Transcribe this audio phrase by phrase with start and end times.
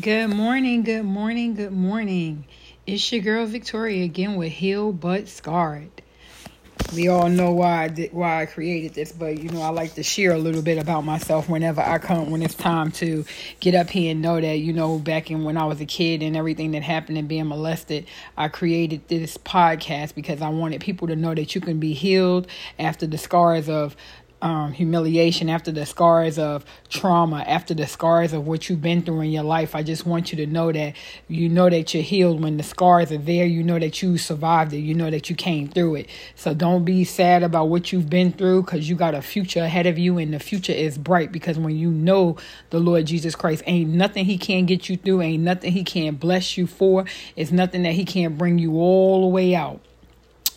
[0.00, 2.46] Good morning, good morning, good morning.
[2.86, 5.90] It's your girl Victoria again with Healed But Scarred.
[6.94, 9.94] We all know why I did, why I created this, but you know I like
[9.96, 13.26] to share a little bit about myself whenever I come when it's time to
[13.60, 16.22] get up here and know that you know back in when I was a kid
[16.22, 18.06] and everything that happened and being molested,
[18.36, 22.46] I created this podcast because I wanted people to know that you can be healed
[22.78, 23.94] after the scars of
[24.42, 29.20] um, humiliation, after the scars of trauma, after the scars of what you've been through
[29.20, 29.76] in your life.
[29.76, 30.94] I just want you to know that
[31.28, 33.46] you know that you're healed when the scars are there.
[33.46, 34.78] You know that you survived it.
[34.78, 36.10] You know that you came through it.
[36.34, 39.86] So don't be sad about what you've been through because you got a future ahead
[39.86, 42.36] of you and the future is bright because when you know
[42.70, 46.18] the Lord Jesus Christ, ain't nothing He can't get you through, ain't nothing He can't
[46.18, 47.04] bless you for.
[47.36, 49.80] It's nothing that He can't bring you all the way out.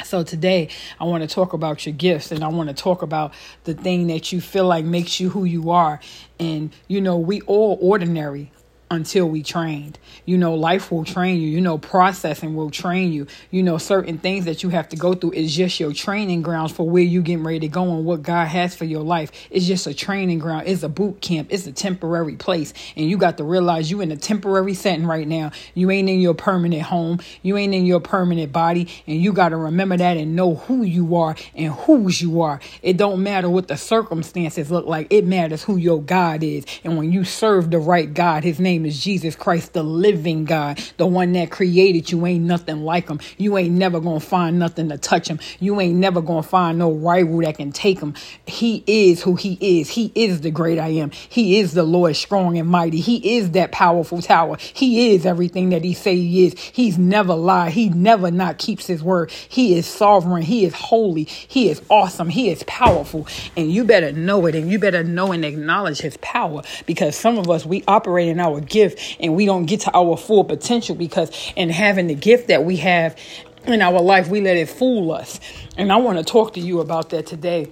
[0.03, 3.33] So today I want to talk about your gifts and I want to talk about
[3.63, 5.99] the thing that you feel like makes you who you are.
[6.39, 8.51] And you know, we all ordinary
[8.91, 9.97] until we trained.
[10.25, 11.49] You know, life will train you.
[11.49, 13.27] You know, processing will train you.
[13.49, 16.71] You know, certain things that you have to go through is just your training grounds
[16.71, 19.31] for where you getting ready to go and what God has for your life.
[19.49, 20.67] It's just a training ground.
[20.67, 21.47] It's a boot camp.
[21.51, 22.73] It's a temporary place.
[22.95, 25.51] And you got to realize you in a temporary setting right now.
[25.73, 27.19] You ain't in your permanent home.
[27.41, 28.87] You ain't in your permanent body.
[29.07, 32.59] And you got to remember that and know who you are and whose you are.
[32.83, 35.07] It don't matter what the circumstances look like.
[35.09, 36.65] It matters who your God is.
[36.83, 40.79] And when you serve the right God, his name is Jesus Christ, the living God,
[40.97, 42.25] the one that created you.
[42.25, 43.19] Ain't nothing like him.
[43.37, 45.39] You ain't never gonna find nothing to touch him.
[45.59, 48.15] You ain't never gonna find no rival that can take him.
[48.47, 49.89] He is who he is.
[49.89, 51.11] He is the great I am.
[51.11, 52.99] He is the Lord strong and mighty.
[52.99, 54.57] He is that powerful tower.
[54.59, 56.59] He is everything that he say he is.
[56.59, 57.73] He's never lied.
[57.73, 59.29] He never not keeps his word.
[59.31, 60.41] He is sovereign.
[60.41, 61.25] He is holy.
[61.25, 62.29] He is awesome.
[62.29, 63.27] He is powerful.
[63.55, 67.37] And you better know it and you better know and acknowledge his power because some
[67.37, 70.95] of us we operate in our gift and we don't get to our full potential
[70.95, 73.17] because in having the gift that we have
[73.65, 75.39] in our life, we let it fool us.
[75.77, 77.67] And I want to talk to you about that today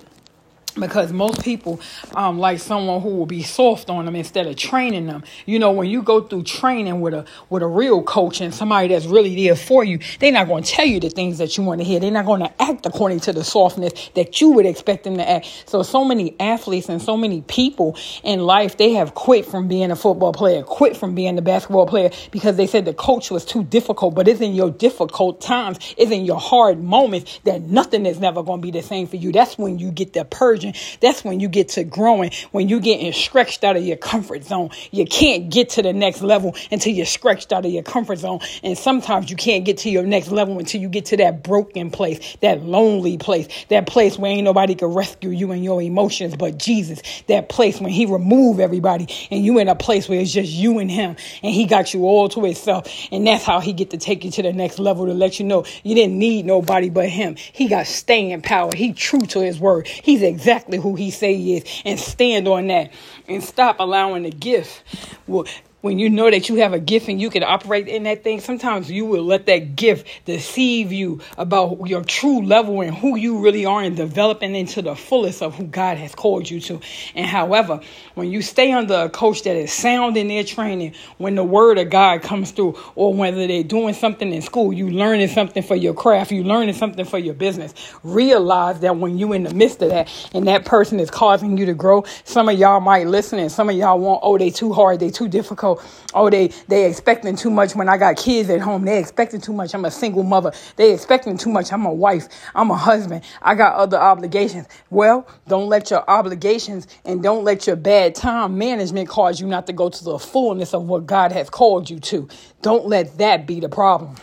[0.76, 1.80] because most people
[2.16, 5.24] um, like someone who will be soft on them instead of training them.
[5.46, 8.88] You know, when you go through training with a with a real coach and somebody
[8.90, 11.64] that's really there for you, they're not going to tell you the things that you
[11.64, 12.00] want to hear.
[12.00, 15.30] They're not going to act according to the softness that you would expect them to
[15.30, 15.64] act.
[15.68, 19.92] So, so many athletes and so many people in life they have quit from being
[19.92, 23.46] a football player, quit from being a basketball player because they said the coach was
[23.46, 24.16] too difficult.
[24.16, 28.44] But it's in your difficult times, it's in your hard moments that nothing is never
[28.44, 29.32] going to be the same for you.
[29.32, 30.63] That's when you get the purge
[31.02, 34.70] that's when you get to growing, when you're getting stretched out of your comfort zone.
[34.92, 38.40] You can't get to the next level until you're stretched out of your comfort zone.
[38.64, 41.92] And sometimes you can't get to your next level until you get to that broken
[41.92, 46.36] place, that lonely place, that place where ain't nobody can rescue you and your emotions
[46.36, 47.02] but Jesus.
[47.28, 50.80] That place when he remove everybody and you in a place where it's just you
[50.80, 52.88] and him and he got you all to himself.
[53.12, 55.46] And that's how he get to take you to the next level to let you
[55.46, 57.36] know you didn't need nobody but him.
[57.36, 58.72] He got staying power.
[58.74, 59.88] He true to his word.
[59.88, 62.92] He's exactly exactly who he say he is and stand on that
[63.28, 64.84] and stop allowing the gift.
[65.26, 65.46] Well
[65.84, 68.40] when you know that you have a gift and you can operate in that thing,
[68.40, 73.40] sometimes you will let that gift deceive you about your true level and who you
[73.40, 76.80] really are and developing into the fullest of who God has called you to.
[77.16, 77.82] And however,
[78.14, 81.78] when you stay under a coach that is sound in their training, when the word
[81.78, 85.76] of God comes through, or whether they're doing something in school, you learning something for
[85.76, 87.74] your craft, you learning something for your business,
[88.04, 91.66] realize that when you in the midst of that and that person is causing you
[91.66, 94.72] to grow, some of y'all might listen and some of y'all want, oh, they too
[94.72, 95.73] hard, they too difficult
[96.14, 98.86] oh they they expecting too much when I got kids at home.
[98.86, 99.74] They expecting too much.
[99.74, 100.52] I'm a single mother.
[100.76, 101.72] They expecting too much.
[101.72, 102.28] I'm a wife.
[102.56, 103.24] I'm a husband.
[103.42, 104.68] I got other obligations.
[104.90, 109.68] Well, don't let your obligations and don't let your bad time management cause you not
[109.68, 112.28] to go to the fullness of what God has called you to.
[112.62, 114.16] Don't let that be the problem.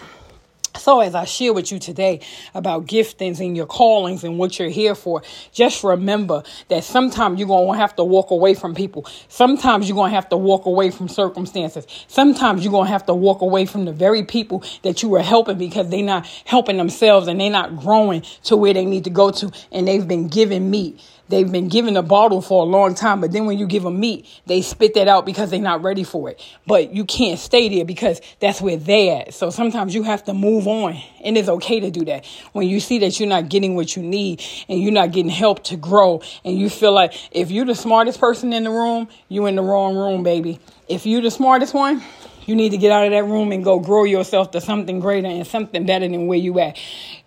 [0.76, 2.20] So, as I share with you today
[2.54, 5.22] about giftings and your callings and what you're here for,
[5.52, 9.06] just remember that sometimes you're going to have to walk away from people.
[9.28, 11.86] Sometimes you're going to have to walk away from circumstances.
[12.06, 15.22] Sometimes you're going to have to walk away from the very people that you were
[15.22, 19.10] helping because they're not helping themselves and they're not growing to where they need to
[19.10, 21.00] go to and they've been given meat.
[21.30, 24.00] They've been given a bottle for a long time, but then when you give them
[24.00, 26.44] meat, they spit that out because they're not ready for it.
[26.66, 29.34] But you can't stay there because that's where they're at.
[29.34, 32.26] So sometimes you have to move on, and it's okay to do that.
[32.52, 35.62] When you see that you're not getting what you need and you're not getting help
[35.64, 39.48] to grow, and you feel like if you're the smartest person in the room, you're
[39.48, 40.58] in the wrong room, baby.
[40.88, 42.02] If you're the smartest one,
[42.44, 45.28] you need to get out of that room and go grow yourself to something greater
[45.28, 46.76] and something better than where you at.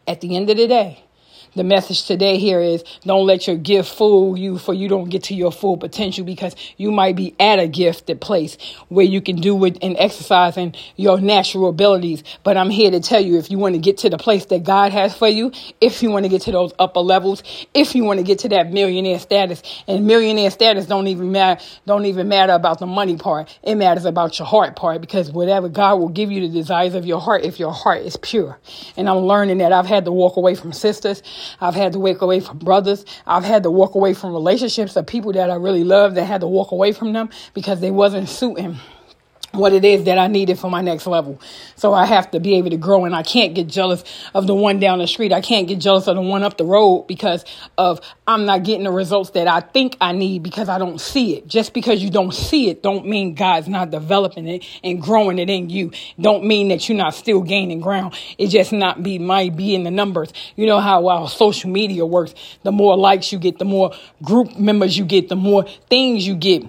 [0.05, 1.01] At the end of the day,
[1.55, 5.23] the message today here is don't let your gift fool you for you don't get
[5.23, 8.57] to your full potential because you might be at a gifted place
[8.89, 10.57] where you can do it and exercise
[10.95, 12.23] your natural abilities.
[12.43, 14.63] But I'm here to tell you if you want to get to the place that
[14.63, 15.51] God has for you,
[15.81, 18.49] if you want to get to those upper levels, if you want to get to
[18.49, 23.17] that millionaire status, and millionaire status don't even matter, don't even matter about the money
[23.17, 23.57] part.
[23.63, 27.05] It matters about your heart part because whatever God will give you the desires of
[27.05, 28.57] your heart if your heart is pure.
[28.97, 31.23] And I'm learning that I've had to walk away from sisters.
[31.61, 33.05] I've had to walk away from brothers.
[33.25, 36.41] I've had to walk away from relationships of people that I really love that had
[36.41, 38.79] to walk away from them because they wasn't suiting
[39.53, 41.39] what it is that I needed for my next level.
[41.75, 44.03] So I have to be able to grow and I can't get jealous
[44.33, 45.31] of the one down the street.
[45.31, 47.45] I can't get jealous of the one up the road because
[47.77, 51.35] of I'm not getting the results that I think I need because I don't see
[51.35, 51.47] it.
[51.47, 55.51] Just because you don't see it don't mean God's not developing it and growing it
[55.51, 55.91] in you.
[56.19, 58.15] Don't mean that you're not still gaining ground.
[58.39, 60.33] It just not be might be in the numbers.
[60.55, 62.33] You know how social media works.
[62.63, 66.35] The more likes you get, the more group members you get, the more things you
[66.35, 66.63] get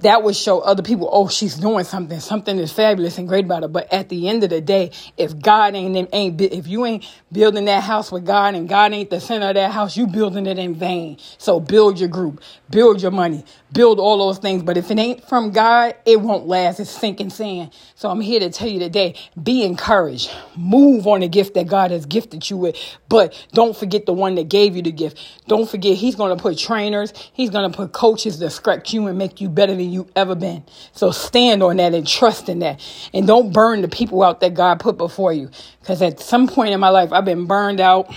[0.00, 2.20] that would show other people, oh, she's doing something.
[2.20, 3.68] Something is fabulous and great about her.
[3.68, 7.64] But at the end of the day, if God ain't ain't if you ain't building
[7.66, 10.58] that house with God and God ain't the center of that house, you building it
[10.58, 11.18] in vain.
[11.38, 14.62] So build your group, build your money, build all those things.
[14.62, 16.80] But if it ain't from God, it won't last.
[16.80, 17.72] It's sinking sand.
[17.94, 20.30] So I'm here to tell you today, be encouraged.
[20.56, 22.76] Move on the gift that God has gifted you with.
[23.08, 25.18] But don't forget the one that gave you the gift.
[25.48, 27.12] Don't forget He's going to put trainers.
[27.32, 30.34] He's going to put coaches to stretch you and make you better than you ever
[30.34, 30.64] been.
[30.92, 32.80] So stand on that and trust in that.
[33.14, 35.50] And don't burn the people out that God put before you.
[35.80, 38.14] Because at some point in my life, I've been burned out.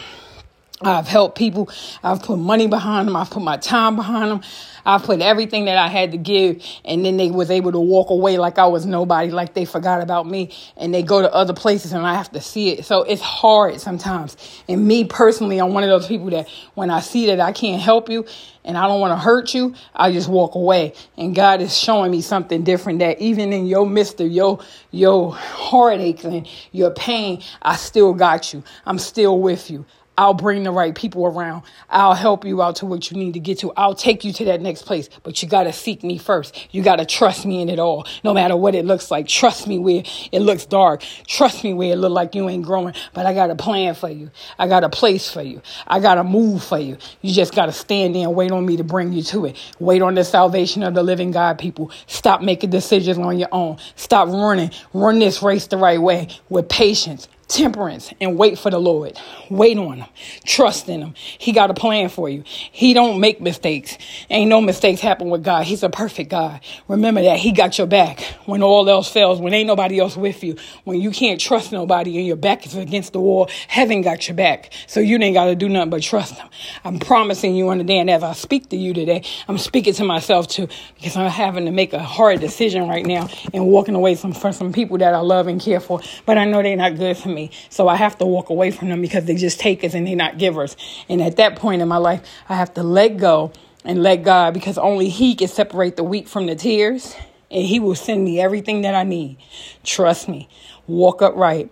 [0.83, 1.69] I've helped people.
[2.03, 3.15] I've put money behind them.
[3.15, 4.41] I've put my time behind them.
[4.85, 8.09] I've put everything that I had to give, and then they was able to walk
[8.09, 11.53] away like I was nobody, like they forgot about me, and they go to other
[11.53, 12.85] places, and I have to see it.
[12.85, 14.37] So it's hard sometimes.
[14.67, 17.81] And me personally, I'm one of those people that when I see that I can't
[17.81, 18.25] help you,
[18.63, 20.93] and I don't want to hurt you, I just walk away.
[21.17, 24.59] And God is showing me something different that even in your midst of your
[24.91, 28.63] your heartaches and your pain, I still got you.
[28.85, 29.85] I'm still with you.
[30.21, 31.63] I'll bring the right people around.
[31.89, 33.73] I'll help you out to what you need to get to.
[33.75, 35.09] I'll take you to that next place.
[35.23, 36.67] But you got to seek me first.
[36.69, 39.27] You got to trust me in it all, no matter what it looks like.
[39.27, 41.03] Trust me where it looks dark.
[41.25, 42.93] Trust me where it look like you ain't growing.
[43.13, 44.29] But I got a plan for you.
[44.59, 45.59] I got a place for you.
[45.87, 46.97] I got a move for you.
[47.23, 49.57] You just got to stand there and wait on me to bring you to it.
[49.79, 51.89] Wait on the salvation of the living God, people.
[52.05, 53.77] Stop making decisions on your own.
[53.95, 54.69] Stop running.
[54.93, 59.17] Run this race the right way with patience temperance and wait for the Lord.
[59.49, 60.07] Wait on him.
[60.45, 61.13] Trust in him.
[61.15, 62.43] He got a plan for you.
[62.45, 63.97] He don't make mistakes.
[64.29, 65.65] Ain't no mistakes happen with God.
[65.65, 66.61] He's a perfect God.
[66.87, 70.43] Remember that he got your back when all else fails, when ain't nobody else with
[70.43, 70.55] you,
[70.85, 74.35] when you can't trust nobody and your back is against the wall, heaven got your
[74.35, 74.71] back.
[74.87, 76.47] So you ain't got to do nothing but trust him.
[76.85, 79.93] I'm promising you on the day and as I speak to you today, I'm speaking
[79.95, 83.95] to myself too because I'm having to make a hard decision right now and walking
[83.95, 86.77] away from, from some people that I love and care for, but I know they're
[86.77, 87.51] not good for me me.
[87.69, 90.15] So I have to walk away from them because they just take us and they're
[90.15, 90.77] not givers.
[91.09, 93.51] And at that point in my life, I have to let go
[93.83, 97.15] and let God because only He can separate the wheat from the tares
[97.49, 99.37] and He will send me everything that I need.
[99.83, 100.47] Trust me.
[100.87, 101.69] Walk upright.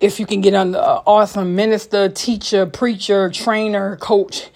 [0.00, 4.48] If you can get an uh, awesome minister, teacher, preacher, trainer, coach,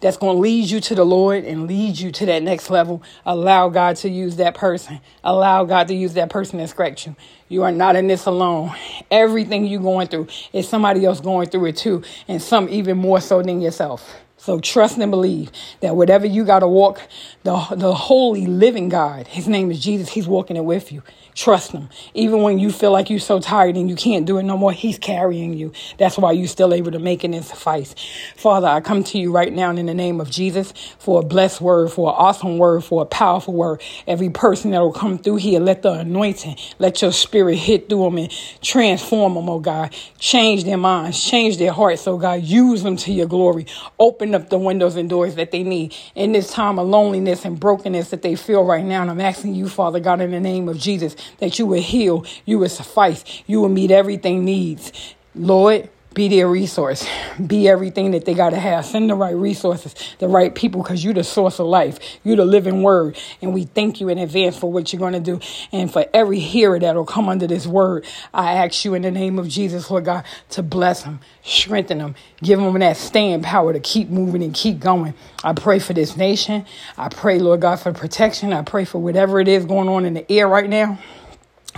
[0.00, 3.02] that's going to lead you to the Lord and lead you to that next level.
[3.24, 5.00] Allow God to use that person.
[5.24, 7.16] Allow God to use that person to scratch you.
[7.48, 8.72] You are not in this alone.
[9.10, 13.20] Everything you're going through is somebody else going through it too, and some even more
[13.20, 14.16] so than yourself.
[14.36, 17.00] So trust and believe that whatever you got to walk,
[17.42, 21.02] the, the holy living God, his name is Jesus, he's walking it with you.
[21.36, 21.90] Trust him.
[22.14, 24.72] Even when you feel like you're so tired and you can't do it no more,
[24.72, 25.70] he's carrying you.
[25.98, 27.94] That's why you're still able to make it and suffice.
[28.36, 31.60] Father, I come to you right now in the name of Jesus for a blessed
[31.60, 33.82] word, for an awesome word, for a powerful word.
[34.06, 38.04] Every person that will come through here, let the anointing, let your spirit hit through
[38.04, 39.94] them and transform them, oh God.
[40.18, 42.44] Change their minds, change their hearts, oh God.
[42.44, 43.66] Use them to your glory.
[43.98, 47.60] Open up the windows and doors that they need in this time of loneliness and
[47.60, 49.02] brokenness that they feel right now.
[49.02, 52.24] And I'm asking you, Father God, in the name of Jesus, that you will heal,
[52.44, 54.92] you will suffice, you will meet everything needs.
[55.34, 57.06] Lord, be their resource.
[57.46, 58.86] Be everything that they got to have.
[58.86, 61.98] Send the right resources, the right people, because you're the source of life.
[62.24, 63.18] You're the living word.
[63.42, 65.40] And we thank you in advance for what you're going to do.
[65.72, 69.10] And for every hearer that will come under this word, I ask you in the
[69.10, 73.74] name of Jesus, Lord God, to bless them, strengthen them, give them that staying power
[73.74, 75.12] to keep moving and keep going.
[75.44, 76.64] I pray for this nation.
[76.96, 78.54] I pray, Lord God, for protection.
[78.54, 80.98] I pray for whatever it is going on in the air right now.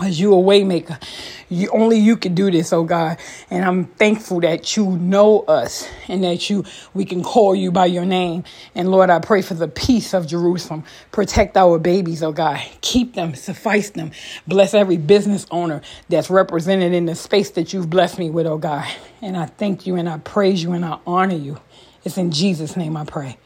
[0.00, 1.02] As you a waymaker,
[1.48, 3.18] You only you can do this, oh God.
[3.50, 6.64] And I'm thankful that you know us and that you
[6.94, 8.44] we can call you by your name.
[8.74, 10.84] And Lord, I pray for the peace of Jerusalem.
[11.10, 12.60] Protect our babies, oh God.
[12.82, 14.12] Keep them, suffice them.
[14.46, 18.58] Bless every business owner that's represented in the space that you've blessed me with, oh
[18.58, 18.86] God.
[19.22, 21.58] And I thank you and I praise you and I honor you.
[22.04, 23.38] It's in Jesus' name I pray.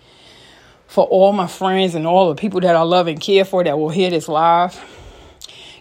[0.89, 3.79] For all my friends and all the people that I love and care for that
[3.79, 4.79] will hear this live,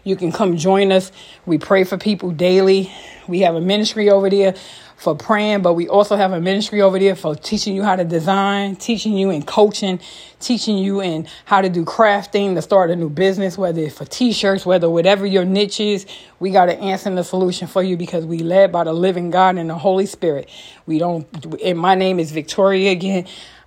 [0.04, 1.12] you can come join us.
[1.46, 2.92] We pray for people daily.
[3.28, 4.56] We have a ministry over there
[4.98, 8.04] for praying, but we also have a ministry over there for teaching you how to
[8.04, 10.00] design, teaching you in coaching,
[10.40, 14.06] teaching you in how to do crafting, to start a new business, whether it's for
[14.06, 16.06] t-shirts, whether whatever your niche is,
[16.40, 19.32] we got an answer and a solution for you because we led by the living
[19.32, 20.50] God and the Holy Spirit.
[20.86, 21.28] We don't,
[21.64, 23.26] and my name is Victoria again.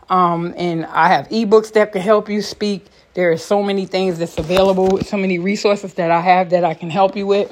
[0.08, 4.18] Um, and I have ebooks that can help you speak there are so many things
[4.18, 7.50] that's available, so many resources that I have that I can help you with.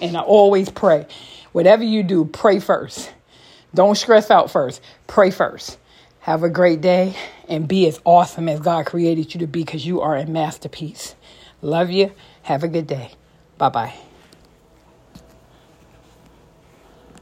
[0.00, 1.06] And I always pray.
[1.52, 3.12] Whatever you do, pray first.
[3.74, 4.82] Don't stress out first.
[5.06, 5.78] Pray first.
[6.20, 7.16] Have a great day
[7.48, 11.14] and be as awesome as God created you to be because you are a masterpiece.
[11.62, 12.12] Love you.
[12.42, 13.12] Have a good day.
[13.58, 14.13] Bye bye.